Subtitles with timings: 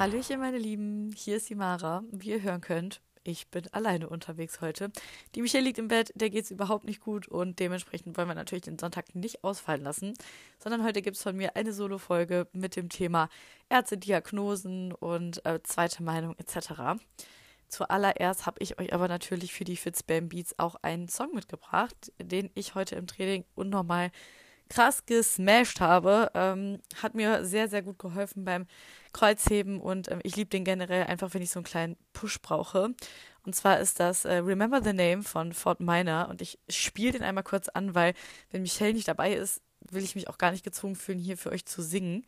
[0.00, 2.02] Hallöchen, meine Lieben, hier ist die Mara.
[2.10, 4.90] Wie ihr hören könnt, ich bin alleine unterwegs heute.
[5.34, 8.34] Die Michelle liegt im Bett, der geht es überhaupt nicht gut und dementsprechend wollen wir
[8.34, 10.14] natürlich den Sonntag nicht ausfallen lassen,
[10.58, 13.28] sondern heute gibt es von mir eine Solo-Folge mit dem Thema
[13.68, 16.98] Ärzte, Diagnosen und äh, zweite Meinung etc.
[17.68, 22.48] Zuallererst habe ich euch aber natürlich für die Fitzbam Beats auch einen Song mitgebracht, den
[22.54, 24.12] ich heute im Training unnormal
[24.70, 26.30] krass gesmashed habe.
[26.34, 28.66] Ähm, hat mir sehr, sehr gut geholfen beim
[29.12, 32.94] Kreuzheben und ähm, ich liebe den generell einfach, wenn ich so einen kleinen Push brauche.
[33.44, 37.22] Und zwar ist das äh, Remember the Name von Fort Minor und ich spiele den
[37.22, 38.14] einmal kurz an, weil
[38.50, 41.50] wenn Michelle nicht dabei ist, will ich mich auch gar nicht gezwungen fühlen, hier für
[41.50, 42.24] euch zu singen.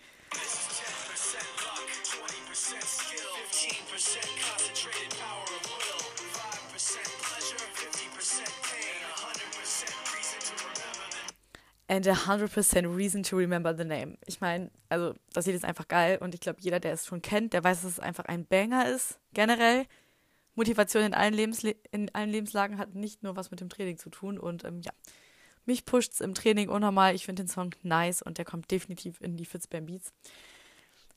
[11.92, 14.16] And a 100% reason to remember the name.
[14.24, 17.20] Ich meine, also das Lied ist einfach geil und ich glaube, jeder, der es schon
[17.20, 19.84] kennt, der weiß, dass es einfach ein Banger ist, generell.
[20.54, 24.08] Motivation in allen, Lebensle in allen Lebenslagen hat nicht nur was mit dem Training zu
[24.08, 24.92] tun und ähm, ja,
[25.66, 27.14] mich pusht es im Training unnormal.
[27.14, 30.14] Ich finde den Song nice und der kommt definitiv in die Fitzbam Beats.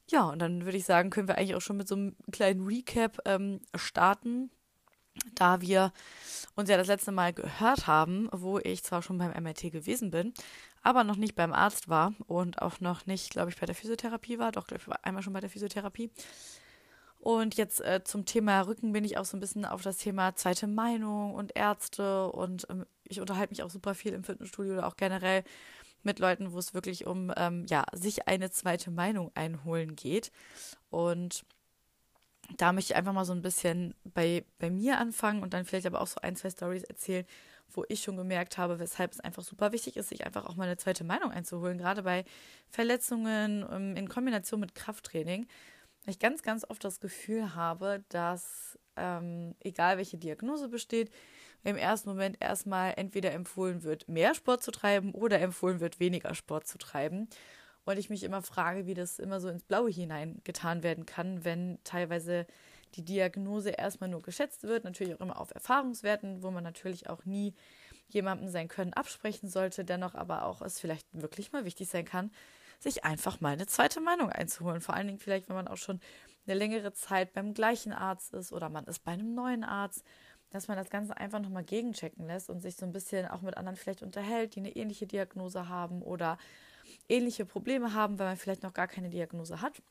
[0.10, 2.66] Ja, und dann würde ich sagen, können wir eigentlich auch schon mit so einem kleinen
[2.66, 4.52] Recap ähm, starten
[5.34, 5.92] da wir
[6.56, 10.34] uns ja das letzte Mal gehört haben, wo ich zwar schon beim MRT gewesen bin,
[10.82, 14.40] aber noch nicht beim Arzt war und auch noch nicht, glaube ich, bei der Physiotherapie
[14.40, 14.52] war.
[14.52, 16.12] Doch, glaube ich, war einmal schon bei der Physiotherapie.
[17.20, 20.36] Und jetzt äh, zum Thema Rücken bin ich auch so ein bisschen auf das Thema
[20.36, 24.88] zweite Meinung und Ärzte und ähm, ich unterhalte mich auch super viel im Fitnessstudio oder
[24.88, 25.44] auch generell
[26.04, 30.32] mit Leuten, wo es wirklich um ähm, ja, sich eine zweite Meinung einholen geht.
[30.92, 31.46] Und
[32.58, 35.88] da möchte ich einfach mal so ein bisschen bei, bei mir anfangen und dann vielleicht
[35.88, 37.26] aber auch so ein, zwei Stories erzählen,
[37.72, 40.66] wo ich schon gemerkt habe, weshalb es einfach super wichtig ist, sich einfach auch mal
[40.66, 42.24] eine zweite Meinung einzuholen, gerade bei
[42.70, 45.48] Verletzungen ähm, in Kombination mit Krafttraining.
[46.08, 51.10] Ich ganz, ganz oft das Gefühl habe, dass ähm, egal welche Diagnose besteht,
[51.64, 56.36] im ersten Moment erstmal entweder empfohlen wird, mehr Sport zu treiben oder empfohlen wird, weniger
[56.36, 57.28] Sport zu treiben.
[57.86, 61.78] Und ich mich immer frage, wie das immer so ins Blaue hineingetan werden kann, wenn
[61.84, 62.48] teilweise
[62.96, 67.26] die Diagnose erstmal nur geschätzt wird, natürlich auch immer auf Erfahrungswerten, wo man natürlich auch
[67.26, 67.54] nie
[68.08, 72.32] jemandem sein Können absprechen sollte, dennoch aber auch es vielleicht wirklich mal wichtig sein kann,
[72.80, 74.82] sich einfach mal eine zweite Meinung einzuholen.
[74.82, 76.00] Vor allen Dingen vielleicht, wenn man auch schon
[76.48, 80.04] eine längere Zeit beim gleichen Arzt ist oder man ist bei einem neuen Arzt,
[80.52, 83.58] dass man das Ganze einfach nochmal gegenchecken lässt und sich so ein bisschen auch mit
[83.58, 86.38] anderen vielleicht unterhält, die eine ähnliche Diagnose haben oder
[87.10, 89.82] ähnliche Probleme haben, weil man vielleicht noch gar keine Diagnose hat.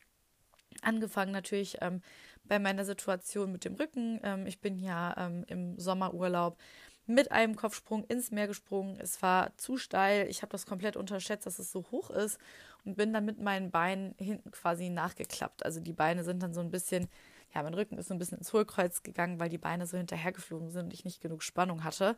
[0.82, 2.02] Angefangen natürlich ähm,
[2.44, 4.20] bei meiner Situation mit dem Rücken.
[4.22, 6.58] Ähm, ich bin ja ähm, im Sommerurlaub
[7.06, 8.98] mit einem Kopfsprung ins Meer gesprungen.
[8.98, 10.26] Es war zu steil.
[10.28, 12.38] Ich habe das komplett unterschätzt, dass es so hoch ist
[12.84, 15.64] und bin dann mit meinen Beinen hinten quasi nachgeklappt.
[15.64, 17.08] Also die Beine sind dann so ein bisschen,
[17.54, 20.70] ja, mein Rücken ist so ein bisschen ins Hohlkreuz gegangen, weil die Beine so hinterhergeflogen
[20.70, 22.16] sind und ich nicht genug Spannung hatte.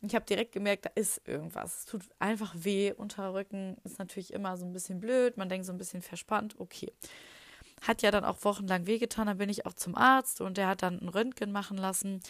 [0.00, 1.80] Ich habe direkt gemerkt, da ist irgendwas.
[1.80, 2.92] Es tut einfach weh.
[2.92, 5.36] Unterer Rücken ist natürlich immer so ein bisschen blöd.
[5.36, 6.54] Man denkt so ein bisschen verspannt.
[6.58, 6.92] Okay.
[7.82, 9.26] Hat ja dann auch wochenlang wehgetan.
[9.26, 12.20] Dann bin ich auch zum Arzt und der hat dann ein Röntgen machen lassen.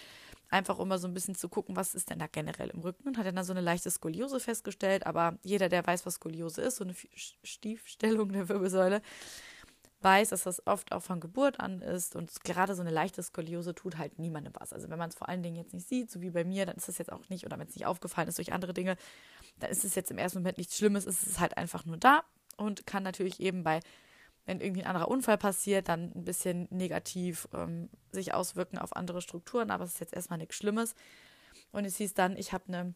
[0.50, 3.06] Einfach um mal so ein bisschen zu gucken, was ist denn da generell im Rücken.
[3.06, 5.06] Und hat dann so eine leichte Skoliose festgestellt.
[5.06, 6.94] Aber jeder, der weiß, was Skoliose ist, so eine
[7.42, 9.02] Stiefstellung der Wirbelsäule,
[10.00, 13.74] weiß, dass das oft auch von Geburt an ist und gerade so eine leichte Skoliose
[13.74, 14.72] tut halt niemandem was.
[14.72, 16.76] Also wenn man es vor allen Dingen jetzt nicht sieht, so wie bei mir, dann
[16.76, 18.96] ist das jetzt auch nicht, oder wenn es nicht aufgefallen ist durch andere Dinge,
[19.58, 22.22] dann ist es jetzt im ersten Moment nichts Schlimmes, es ist halt einfach nur da
[22.56, 23.80] und kann natürlich eben bei,
[24.46, 29.20] wenn irgendwie ein anderer Unfall passiert, dann ein bisschen negativ ähm, sich auswirken auf andere
[29.20, 30.94] Strukturen, aber es ist jetzt erstmal nichts Schlimmes.
[31.72, 32.94] Und es hieß dann, ich habe eine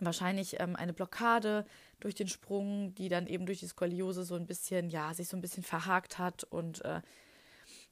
[0.00, 1.64] wahrscheinlich ähm, eine Blockade
[2.00, 5.36] durch den Sprung, die dann eben durch die Skoliose so ein bisschen, ja, sich so
[5.36, 7.00] ein bisschen verhakt hat und äh,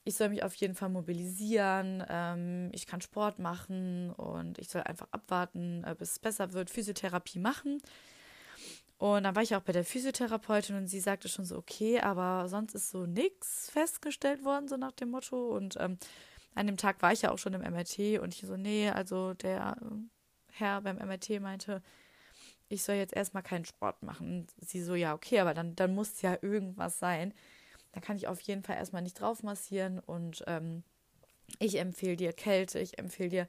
[0.07, 4.83] ich soll mich auf jeden Fall mobilisieren, ähm, ich kann Sport machen und ich soll
[4.83, 7.83] einfach abwarten, äh, bis es besser wird, Physiotherapie machen.
[8.98, 12.48] Und dann war ich auch bei der Physiotherapeutin und sie sagte schon so, okay, aber
[12.48, 15.54] sonst ist so nichts festgestellt worden, so nach dem Motto.
[15.57, 15.98] Und ähm,
[16.54, 19.34] an dem Tag war ich ja auch schon im MRT und ich so, nee, also
[19.34, 19.77] der
[20.59, 21.83] Herr beim MRT meinte,
[22.69, 24.41] ich soll jetzt erstmal keinen Sport machen.
[24.41, 27.33] Und sie so, ja, okay, aber dann, dann muss ja irgendwas sein.
[27.93, 30.83] Dann kann ich auf jeden Fall erstmal nicht drauf massieren und ähm,
[31.59, 33.49] ich empfehle dir Kälte, ich empfehle dir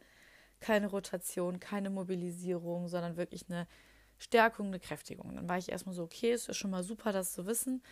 [0.60, 3.68] keine Rotation, keine Mobilisierung, sondern wirklich eine
[4.18, 5.36] Stärkung, eine Kräftigung.
[5.36, 7.84] Dann war ich erstmal so, okay, es ist schon mal super, das zu wissen,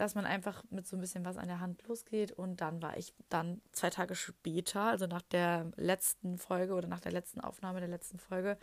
[0.00, 2.32] dass man einfach mit so ein bisschen was an der Hand losgeht.
[2.32, 7.00] Und dann war ich dann zwei Tage später, also nach der letzten Folge oder nach
[7.00, 8.56] der letzten Aufnahme der letzten Folge,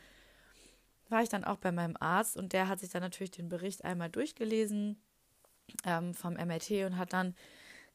[1.10, 3.86] war ich dann auch bei meinem Arzt und der hat sich dann natürlich den Bericht
[3.86, 5.00] einmal durchgelesen
[5.86, 7.36] ähm, vom MRT und hat dann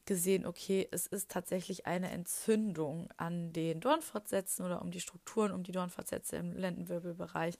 [0.05, 5.63] gesehen, okay, es ist tatsächlich eine Entzündung an den Dornfortsätzen oder um die Strukturen, um
[5.63, 7.59] die Dornfortsätze im Lendenwirbelbereich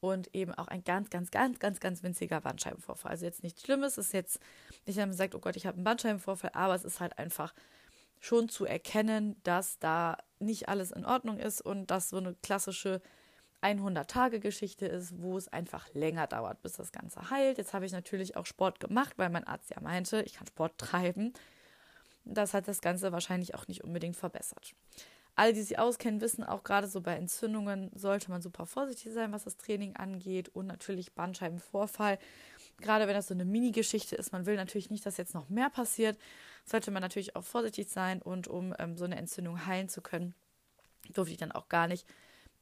[0.00, 3.12] und eben auch ein ganz, ganz, ganz, ganz, ganz winziger Bandscheibenvorfall.
[3.12, 4.40] Also jetzt nichts Schlimmes, es ist jetzt
[4.86, 7.54] nicht, dass man sagt, oh Gott, ich habe einen Bandscheibenvorfall, aber es ist halt einfach
[8.20, 13.00] schon zu erkennen, dass da nicht alles in Ordnung ist und dass so eine klassische
[13.62, 17.58] 100-Tage-Geschichte ist, wo es einfach länger dauert, bis das Ganze heilt.
[17.58, 20.78] Jetzt habe ich natürlich auch Sport gemacht, weil mein Arzt ja meinte, ich kann Sport
[20.78, 21.32] treiben.
[22.24, 24.74] Das hat das Ganze wahrscheinlich auch nicht unbedingt verbessert.
[25.36, 29.32] Alle, die sich auskennen, wissen auch gerade so bei Entzündungen sollte man super vorsichtig sein,
[29.32, 32.18] was das Training angeht und natürlich Bandscheibenvorfall.
[32.78, 35.70] Gerade wenn das so eine Mini-Geschichte ist, man will natürlich nicht, dass jetzt noch mehr
[35.70, 36.18] passiert,
[36.64, 40.34] sollte man natürlich auch vorsichtig sein und um ähm, so eine Entzündung heilen zu können,
[41.12, 42.06] durfte ich dann auch gar nicht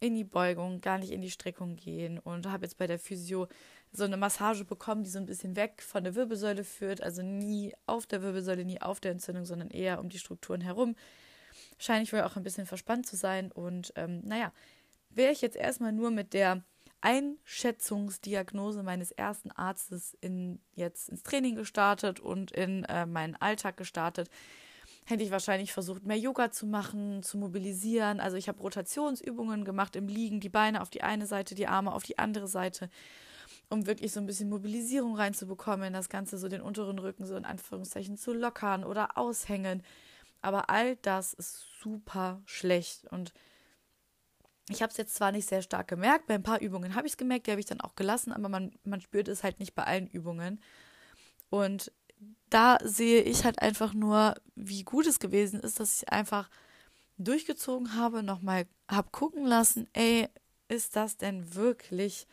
[0.00, 3.48] in die Beugung, gar nicht in die Streckung gehen und habe jetzt bei der Physio
[3.90, 7.74] so eine Massage bekommen, die so ein bisschen weg von der Wirbelsäule führt, also nie
[7.86, 10.94] auf der Wirbelsäule, nie auf der Entzündung, sondern eher um die Strukturen herum.
[11.78, 14.52] Scheine ich wohl auch ein bisschen verspannt zu sein und ähm, naja,
[15.10, 16.62] wäre ich jetzt erstmal nur mit der
[17.00, 24.28] Einschätzungsdiagnose meines ersten Arztes in, jetzt ins Training gestartet und in äh, meinen Alltag gestartet,
[25.04, 28.20] hätte ich wahrscheinlich versucht, mehr Yoga zu machen, zu mobilisieren.
[28.20, 31.92] Also ich habe Rotationsübungen gemacht im Liegen, die Beine auf die eine Seite, die Arme
[31.92, 32.90] auf die andere Seite,
[33.70, 37.44] um wirklich so ein bisschen Mobilisierung reinzubekommen, das Ganze so den unteren Rücken so in
[37.44, 39.82] Anführungszeichen zu lockern oder aushängen.
[40.40, 43.32] Aber all das ist super schlecht und
[44.70, 47.14] ich habe es jetzt zwar nicht sehr stark gemerkt, bei ein paar Übungen habe ich
[47.14, 49.74] es gemerkt, die habe ich dann auch gelassen, aber man, man spürt es halt nicht
[49.74, 50.60] bei allen Übungen.
[51.50, 51.90] Und
[52.50, 56.50] da sehe ich halt einfach nur, wie gut es gewesen ist, dass ich einfach
[57.16, 60.28] durchgezogen habe, nochmal habe gucken lassen, ey,
[60.68, 62.26] ist das denn wirklich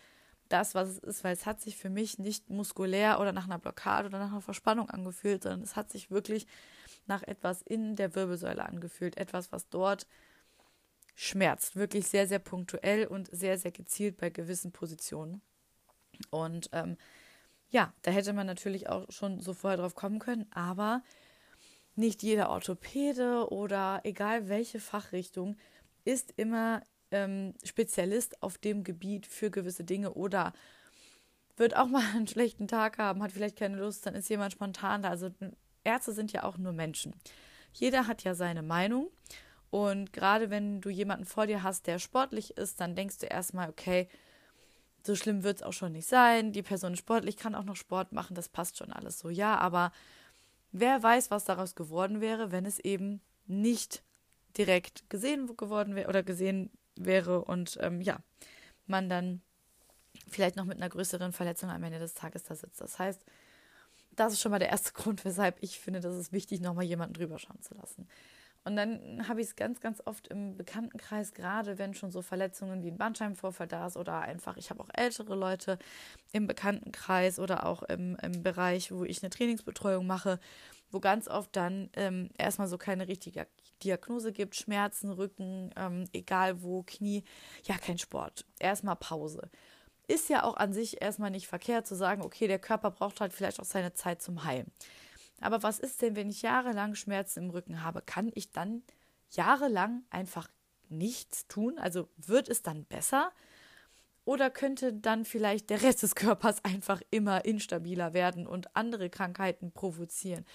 [0.49, 1.23] das, was es ist?
[1.23, 4.41] Weil es hat sich für mich nicht muskulär oder nach einer Blockade oder nach einer
[4.41, 6.45] Verspannung angefühlt, sondern es hat sich wirklich
[7.07, 9.17] nach etwas in der Wirbelsäule angefühlt.
[9.17, 10.07] Etwas, was dort
[11.15, 11.75] schmerzt.
[11.75, 15.41] Wirklich sehr, sehr punktuell und sehr, sehr gezielt bei gewissen Positionen.
[16.29, 16.97] Und ähm,
[17.69, 21.03] ja, da hätte man natürlich auch schon so vorher drauf kommen können, aber
[21.95, 25.57] nicht jeder Orthopäde oder egal welche Fachrichtung
[26.03, 26.81] ist immer
[27.11, 30.53] ähm, Spezialist auf dem Gebiet für gewisse Dinge oder
[31.57, 35.03] wird auch mal einen schlechten Tag haben, hat vielleicht keine Lust, dann ist jemand spontan
[35.03, 35.09] da.
[35.09, 35.31] Also
[35.85, 37.13] Ärzte sind ja auch nur Menschen.
[37.73, 39.09] Jeder hat ja seine Meinung.
[39.69, 43.69] Und gerade wenn du jemanden vor dir hast, der sportlich ist, dann denkst du erstmal,
[43.69, 44.07] okay,
[45.03, 46.51] so schlimm wird es auch schon nicht sein.
[46.51, 49.29] Die Person ist sportlich, kann auch noch Sport machen, das passt schon alles so.
[49.29, 49.91] Ja, aber
[50.71, 54.03] wer weiß, was daraus geworden wäre, wenn es eben nicht
[54.57, 58.19] direkt gesehen geworden wäre oder gesehen wäre und ähm, ja,
[58.88, 59.41] man dann
[60.29, 62.81] vielleicht noch mit einer größeren Verletzung am Ende des Tages da sitzt.
[62.81, 63.23] Das heißt,
[64.15, 67.13] das ist schon mal der erste Grund, weshalb ich finde, dass es wichtig, nochmal jemanden
[67.13, 68.07] drüber schauen zu lassen.
[68.67, 72.81] Und dann habe ich es ganz, ganz oft im Bekanntenkreis, gerade wenn schon so Verletzungen
[72.81, 75.77] wie ein Bandscheibenvorfall da ist oder einfach, ich habe auch ältere Leute
[76.31, 80.39] im Bekanntenkreis oder auch im, im Bereich, wo ich eine Trainingsbetreuung mache,
[80.89, 83.45] wo ganz oft dann ähm, erstmal so keine richtige
[83.83, 87.23] Diagnose gibt, Schmerzen, Rücken, ähm, egal wo, Knie,
[87.65, 89.51] ja, kein Sport, erstmal Pause.
[90.07, 93.33] Ist ja auch an sich erstmal nicht verkehrt zu sagen, okay, der Körper braucht halt
[93.33, 94.71] vielleicht auch seine Zeit zum Heilen.
[95.41, 98.01] Aber was ist denn, wenn ich jahrelang Schmerzen im Rücken habe?
[98.01, 98.83] Kann ich dann
[99.31, 100.47] jahrelang einfach
[100.89, 101.77] nichts tun?
[101.77, 103.31] Also wird es dann besser?
[104.24, 109.71] Oder könnte dann vielleicht der Rest des Körpers einfach immer instabiler werden und andere Krankheiten
[109.71, 110.45] provozieren?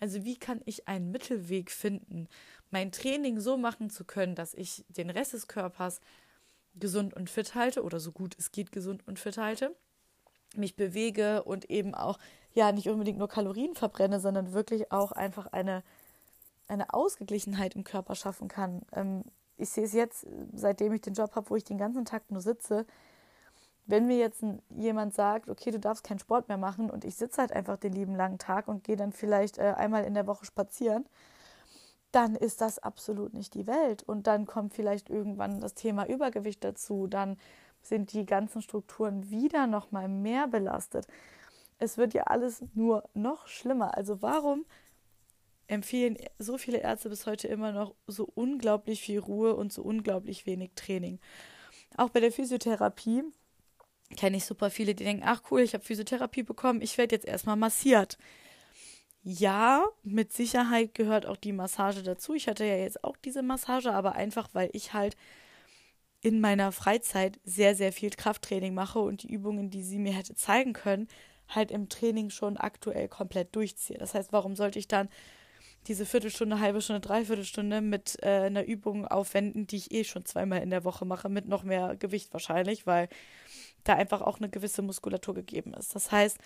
[0.00, 2.26] Also wie kann ich einen Mittelweg finden,
[2.72, 6.00] mein Training so machen zu können, dass ich den Rest des Körpers
[6.74, 9.74] gesund und fit halte oder so gut es geht gesund und fit halte,
[10.56, 12.18] mich bewege und eben auch
[12.54, 15.82] ja nicht unbedingt nur Kalorien verbrenne, sondern wirklich auch einfach eine,
[16.68, 18.82] eine Ausgeglichenheit im Körper schaffen kann.
[18.92, 19.24] Ähm,
[19.56, 22.40] ich sehe es jetzt, seitdem ich den Job habe, wo ich den ganzen Tag nur
[22.40, 22.86] sitze.
[23.86, 27.40] Wenn mir jetzt jemand sagt, okay, du darfst keinen Sport mehr machen und ich sitze
[27.40, 30.44] halt einfach den lieben langen Tag und gehe dann vielleicht äh, einmal in der Woche
[30.44, 31.06] spazieren,
[32.12, 34.02] dann ist das absolut nicht die Welt.
[34.02, 37.06] Und dann kommt vielleicht irgendwann das Thema Übergewicht dazu.
[37.06, 37.36] Dann
[37.82, 41.06] sind die ganzen Strukturen wieder noch mal mehr belastet
[41.82, 43.96] es wird ja alles nur noch schlimmer.
[43.96, 44.64] Also warum
[45.66, 50.46] empfehlen so viele Ärzte bis heute immer noch so unglaublich viel Ruhe und so unglaublich
[50.46, 51.18] wenig Training?
[51.96, 53.24] Auch bei der Physiotherapie
[54.16, 57.26] kenne ich super viele, die denken, ach cool, ich habe Physiotherapie bekommen, ich werde jetzt
[57.26, 58.16] erstmal massiert.
[59.24, 62.34] Ja, mit Sicherheit gehört auch die Massage dazu.
[62.34, 65.16] Ich hatte ja jetzt auch diese Massage, aber einfach, weil ich halt
[66.20, 70.34] in meiner Freizeit sehr, sehr viel Krafttraining mache und die Übungen, die sie mir hätte
[70.34, 71.08] zeigen können,
[71.48, 73.98] halt im Training schon aktuell komplett durchziehe.
[73.98, 75.08] Das heißt, warum sollte ich dann
[75.88, 80.62] diese Viertelstunde, halbe Stunde, Dreiviertelstunde mit äh, einer Übung aufwenden, die ich eh schon zweimal
[80.62, 83.08] in der Woche mache, mit noch mehr Gewicht wahrscheinlich, weil
[83.84, 85.94] da einfach auch eine gewisse Muskulatur gegeben ist.
[85.94, 86.38] Das heißt,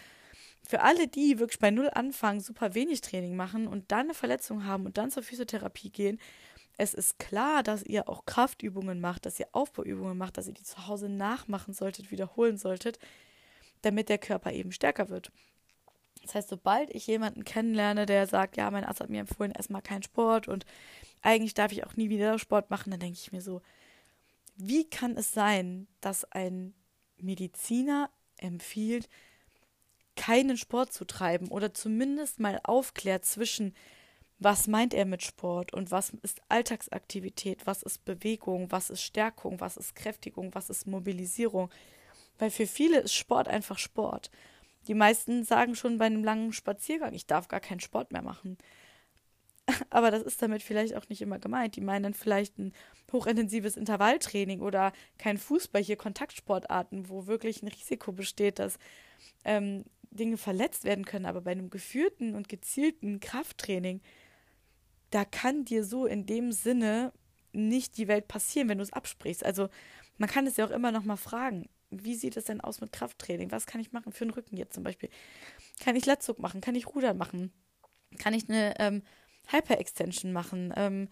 [0.63, 4.65] für alle, die wirklich bei Null anfangen, super wenig Training machen und dann eine Verletzung
[4.65, 6.19] haben und dann zur Physiotherapie gehen,
[6.79, 10.63] es ist klar, dass ihr auch Kraftübungen macht, dass ihr Aufbauübungen macht, dass ihr die
[10.63, 12.99] zu Hause nachmachen solltet, wiederholen solltet,
[13.83, 15.33] damit der Körper eben stärker wird.
[16.23, 19.83] Das heißt, sobald ich jemanden kennenlerne, der sagt, ja, mein Arzt hat mir empfohlen, erstmal
[19.83, 20.67] keinen Sport und
[21.23, 23.63] eigentlich darf ich auch nie wieder Sport machen, dann denke ich mir so,
[24.57, 26.75] wie kann es sein, dass ein
[27.19, 29.09] Mediziner empfiehlt,
[30.17, 33.75] keinen Sport zu treiben oder zumindest mal aufklärt zwischen,
[34.39, 39.61] was meint er mit Sport und was ist Alltagsaktivität, was ist Bewegung, was ist Stärkung,
[39.61, 41.71] was ist Kräftigung, was ist Mobilisierung.
[42.39, 44.31] Weil für viele ist Sport einfach Sport.
[44.89, 48.59] Die meisten sagen schon bei einem langen Spaziergang, ich darf gar keinen Sport mehr machen.
[49.91, 51.77] Aber das ist damit vielleicht auch nicht immer gemeint.
[51.77, 52.73] Die meinen vielleicht ein
[53.13, 58.79] hochintensives Intervalltraining oder kein Fußball, hier Kontaktsportarten, wo wirklich ein Risiko besteht, dass
[59.45, 59.85] ähm,
[60.17, 61.27] Dinge verletzt werden können.
[61.27, 64.01] Aber bei einem geführten und gezielten Krafttraining,
[65.11, 67.13] da kann dir so in dem Sinne
[67.53, 69.45] nicht die Welt passieren, wenn du es absprichst.
[69.45, 69.69] Also
[70.19, 72.93] man kann es ja auch immer noch mal fragen wie sieht es denn aus mit
[72.93, 73.51] Krafttraining?
[73.51, 75.09] Was kann ich machen für den Rücken jetzt zum Beispiel?
[75.81, 76.61] Kann ich Latzug machen?
[76.61, 77.53] Kann ich Rudern machen?
[78.19, 79.03] Kann ich eine ähm,
[79.49, 80.73] Hyper-Extension machen?
[80.77, 81.09] Ähm,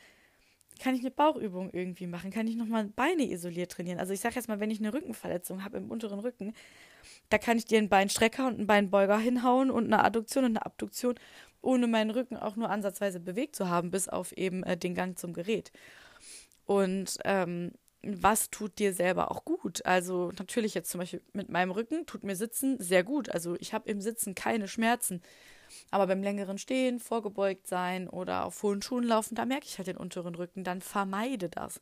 [0.80, 2.30] kann ich eine Bauchübung irgendwie machen?
[2.30, 4.00] Kann ich nochmal Beine isoliert trainieren?
[4.00, 6.52] Also ich sage jetzt mal, wenn ich eine Rückenverletzung habe im unteren Rücken,
[7.28, 10.66] da kann ich dir einen Beinstrecker und einen Beinbeuger hinhauen und eine Adduktion und eine
[10.66, 11.14] Abduktion,
[11.61, 15.18] ohne meinen Rücken auch nur ansatzweise bewegt zu haben, bis auf eben äh, den Gang
[15.18, 15.73] zum Gerät.
[16.66, 17.73] Und ähm,
[18.06, 19.84] was tut dir selber auch gut?
[19.87, 23.30] Also natürlich jetzt zum Beispiel mit meinem Rücken tut mir Sitzen sehr gut.
[23.30, 25.23] Also ich habe im Sitzen keine Schmerzen.
[25.90, 29.88] Aber beim längeren Stehen, vorgebeugt sein oder auf hohen Schuhen laufen, da merke ich halt
[29.88, 30.64] den unteren Rücken.
[30.64, 31.80] Dann vermeide das.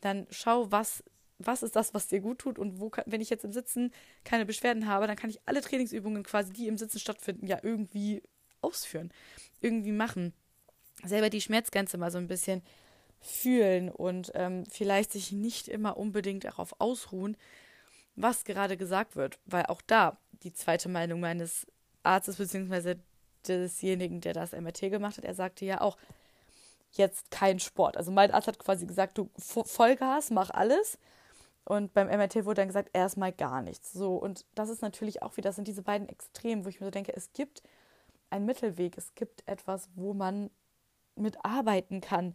[0.00, 1.04] Dann schau, was,
[1.46, 3.92] was ist das, was dir gut tut und wo kann, wenn ich jetzt im Sitzen
[4.24, 8.22] keine Beschwerden habe, dann kann ich alle Trainingsübungen quasi, die im Sitzen stattfinden, ja irgendwie
[8.60, 9.12] ausführen,
[9.60, 10.32] irgendwie machen.
[11.04, 12.62] Selber die Schmerzgrenze mal so ein bisschen
[13.20, 17.36] fühlen und ähm, vielleicht sich nicht immer unbedingt darauf ausruhen,
[18.16, 19.38] was gerade gesagt wird.
[19.46, 21.66] Weil auch da die zweite Meinung meines
[22.02, 22.96] Arztes bzw.
[23.46, 25.96] desjenigen, der das MRT gemacht hat, er sagte ja auch,
[26.92, 27.96] jetzt kein Sport.
[27.96, 30.98] Also mein Arzt hat quasi gesagt, du Vollgas, mach alles.
[31.64, 33.92] Und beim MRT wurde dann gesagt, erstmal gar nichts.
[33.92, 36.86] So, und das ist natürlich auch wieder, das sind diese beiden Extremen, wo ich mir
[36.86, 37.62] so denke, es gibt
[38.30, 40.50] einen Mittelweg, es gibt etwas, wo man
[41.14, 42.34] mitarbeiten kann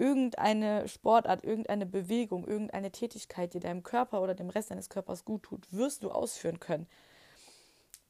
[0.00, 5.42] irgendeine Sportart, irgendeine Bewegung, irgendeine Tätigkeit, die deinem Körper oder dem Rest deines Körpers gut
[5.42, 6.86] tut, wirst du ausführen können.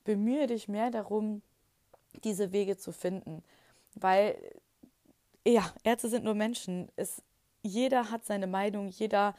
[0.05, 1.43] Bemühe dich mehr darum,
[2.23, 3.43] diese Wege zu finden,
[3.95, 4.37] weil
[5.45, 6.91] ja, Ärzte sind nur Menschen.
[6.95, 7.23] Es,
[7.63, 9.35] jeder hat seine Meinung, jeder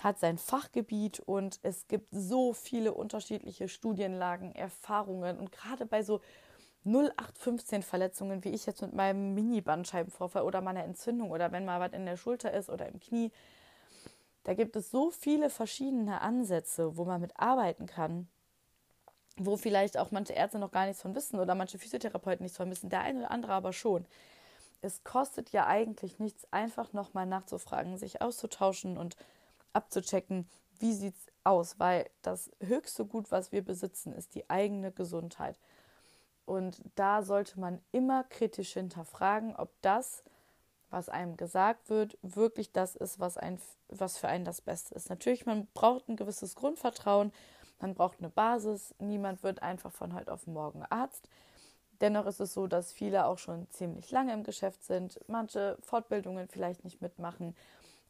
[0.00, 6.20] hat sein Fachgebiet und es gibt so viele unterschiedliche Studienlagen, Erfahrungen und gerade bei so
[6.84, 11.92] 0815 Verletzungen, wie ich jetzt mit meinem Mini-Bandscheibenvorfall oder meiner Entzündung oder wenn mal was
[11.92, 13.32] in der Schulter ist oder im Knie.
[14.44, 18.28] Da gibt es so viele verschiedene Ansätze, wo man mit arbeiten kann,
[19.36, 22.70] wo vielleicht auch manche Ärzte noch gar nichts von wissen oder manche Physiotherapeuten nichts von
[22.70, 24.06] wissen, der eine oder andere aber schon.
[24.80, 29.16] Es kostet ja eigentlich nichts, einfach nochmal nachzufragen, sich auszutauschen und
[29.76, 34.90] abzuchecken, wie sieht es aus, weil das höchste Gut, was wir besitzen, ist die eigene
[34.90, 35.58] Gesundheit.
[36.44, 40.22] Und da sollte man immer kritisch hinterfragen, ob das,
[40.90, 45.10] was einem gesagt wird, wirklich das ist, was, ein, was für einen das Beste ist.
[45.10, 47.32] Natürlich, man braucht ein gewisses Grundvertrauen,
[47.80, 48.94] man braucht eine Basis.
[48.98, 51.28] Niemand wird einfach von heute auf morgen Arzt.
[52.00, 56.48] Dennoch ist es so, dass viele auch schon ziemlich lange im Geschäft sind, manche Fortbildungen
[56.48, 57.56] vielleicht nicht mitmachen,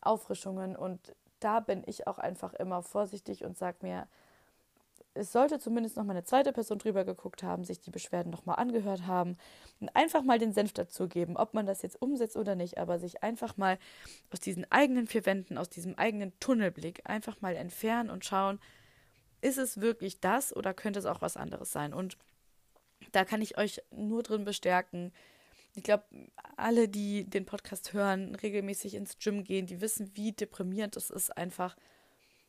[0.00, 0.76] Auffrischungen.
[0.76, 4.08] Und da bin ich auch einfach immer vorsichtig und sage mir,
[5.16, 8.44] es sollte zumindest noch mal eine zweite Person drüber geguckt haben, sich die Beschwerden noch
[8.44, 9.36] mal angehört haben
[9.80, 13.22] und einfach mal den Senf dazugeben, ob man das jetzt umsetzt oder nicht, aber sich
[13.22, 13.78] einfach mal
[14.30, 18.60] aus diesen eigenen vier Wänden, aus diesem eigenen Tunnelblick einfach mal entfernen und schauen,
[19.40, 21.94] ist es wirklich das oder könnte es auch was anderes sein?
[21.94, 22.18] Und
[23.12, 25.12] da kann ich euch nur drin bestärken.
[25.76, 26.04] Ich glaube,
[26.56, 31.36] alle, die den Podcast hören, regelmäßig ins Gym gehen, die wissen, wie deprimierend es ist,
[31.36, 31.76] einfach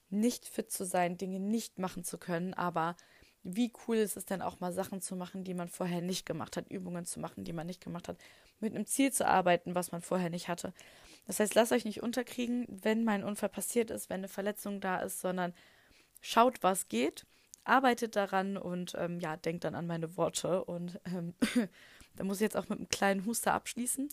[0.10, 2.96] nicht fit zu sein, Dinge nicht machen zu können, aber
[3.44, 6.56] wie cool ist es denn auch mal Sachen zu machen, die man vorher nicht gemacht
[6.56, 8.18] hat, Übungen zu machen, die man nicht gemacht hat,
[8.62, 10.74] mit einem Ziel zu arbeiten, was man vorher nicht hatte.
[11.26, 15.00] Das heißt, lasst euch nicht unterkriegen, wenn mein Unfall passiert ist, wenn eine Verletzung da
[15.00, 15.54] ist, sondern
[16.22, 17.26] schaut, was geht,
[17.66, 21.34] arbeitet daran und ähm, ja, denkt dann an meine Worte und ähm,
[22.18, 24.10] Da muss ich jetzt auch mit einem kleinen Huster abschließen.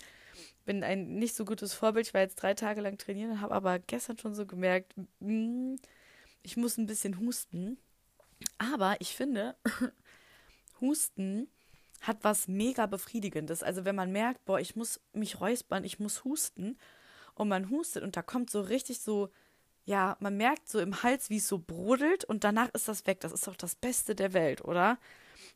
[0.65, 2.07] Bin ein nicht so gutes Vorbild.
[2.07, 5.75] Ich war jetzt drei Tage lang trainieren, habe aber gestern schon so gemerkt, mm,
[6.43, 7.79] ich muss ein bisschen husten.
[8.59, 9.57] Aber ich finde,
[10.81, 11.49] Husten
[12.01, 13.63] hat was mega Befriedigendes.
[13.63, 16.79] Also wenn man merkt, boah, ich muss mich räuspern, ich muss husten
[17.35, 19.31] und man hustet und da kommt so richtig so,
[19.85, 23.21] ja, man merkt so im Hals, wie es so brodelt und danach ist das weg.
[23.21, 24.99] Das ist doch das Beste der Welt, oder?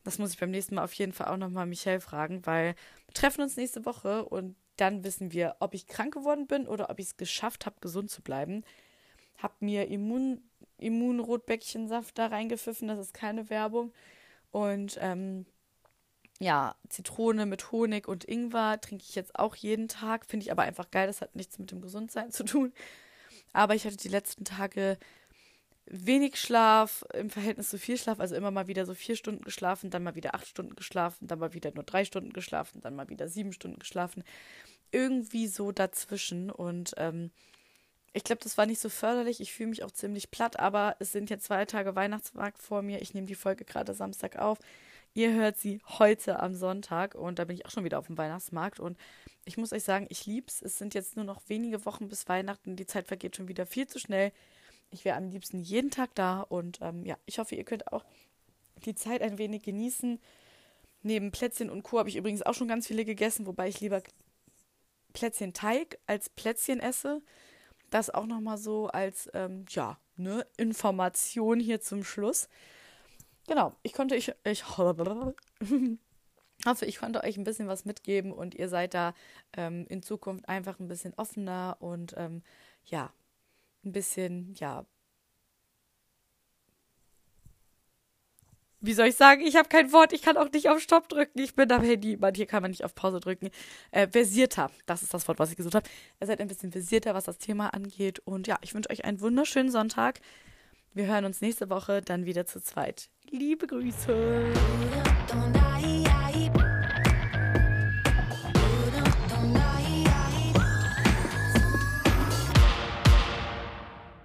[0.04, 2.74] Das muss ich beim nächsten Mal auf jeden Fall auch nochmal Michelle fragen, weil
[3.06, 6.88] wir treffen uns nächste Woche und dann wissen wir, ob ich krank geworden bin oder
[6.90, 8.64] ob ich es geschafft habe, gesund zu bleiben.
[9.36, 10.42] Hab mir Immun,
[10.78, 13.92] Immunrotbäckchensaft da reingepfiffen, das ist keine Werbung.
[14.50, 15.46] Und ähm,
[16.40, 20.24] ja, Zitrone mit Honig und Ingwer trinke ich jetzt auch jeden Tag.
[20.24, 21.08] Finde ich aber einfach geil.
[21.08, 22.72] Das hat nichts mit dem Gesundsein zu tun.
[23.52, 24.98] Aber ich hatte die letzten Tage
[25.90, 28.20] wenig Schlaf im Verhältnis zu viel Schlaf.
[28.20, 31.38] Also immer mal wieder so vier Stunden geschlafen, dann mal wieder acht Stunden geschlafen, dann
[31.38, 34.24] mal wieder nur drei Stunden geschlafen, dann mal wieder sieben Stunden geschlafen.
[34.90, 36.50] Irgendwie so dazwischen.
[36.50, 37.30] Und ähm,
[38.12, 39.40] ich glaube, das war nicht so förderlich.
[39.40, 43.02] Ich fühle mich auch ziemlich platt, aber es sind jetzt zwei Tage Weihnachtsmarkt vor mir.
[43.02, 44.58] Ich nehme die Folge gerade Samstag auf.
[45.14, 48.18] Ihr hört sie heute am Sonntag und da bin ich auch schon wieder auf dem
[48.18, 48.96] Weihnachtsmarkt und
[49.46, 50.60] ich muss euch sagen, ich lieb's.
[50.60, 52.76] Es sind jetzt nur noch wenige Wochen bis Weihnachten.
[52.76, 54.32] Die Zeit vergeht schon wieder viel zu schnell.
[54.90, 58.04] Ich wäre am liebsten jeden Tag da und ähm, ja, ich hoffe, ihr könnt auch
[58.84, 60.20] die Zeit ein wenig genießen.
[61.02, 61.98] Neben Plätzchen und Co.
[61.98, 64.02] habe ich übrigens auch schon ganz viele gegessen, wobei ich lieber
[65.12, 67.22] Plätzchenteig als Plätzchen esse.
[67.90, 72.48] Das auch nochmal so als, ähm, ja, ne, Information hier zum Schluss.
[73.46, 75.34] Genau, ich konnte ich, ich hoffe,
[76.86, 79.14] ich konnte euch ein bisschen was mitgeben und ihr seid da
[79.56, 82.42] ähm, in Zukunft einfach ein bisschen offener und ähm,
[82.84, 83.10] ja,
[83.88, 84.86] ein bisschen, ja.
[88.80, 89.40] Wie soll ich sagen?
[89.42, 90.12] Ich habe kein Wort.
[90.12, 91.40] Ich kann auch nicht auf Stopp drücken.
[91.40, 92.16] Ich bin am Handy.
[92.16, 93.50] Man, hier kann man nicht auf Pause drücken.
[93.90, 94.70] Äh, versierter.
[94.86, 95.88] Das ist das Wort, was ich gesucht habe.
[96.20, 98.20] Ihr seid ein bisschen versierter, was das Thema angeht.
[98.20, 100.20] Und ja, ich wünsche euch einen wunderschönen Sonntag.
[100.94, 103.10] Wir hören uns nächste Woche dann wieder zu zweit.
[103.30, 104.52] Liebe Grüße.